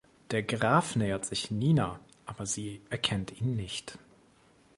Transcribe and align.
Der 0.31 0.41
Graf 0.41 0.95
nähert 0.95 1.25
sich 1.27 1.51
Nina, 1.51 1.99
aber 2.25 2.47
sie 2.47 2.81
erkennt 2.89 3.39
ihn 3.39 3.55
nicht. 3.55 3.99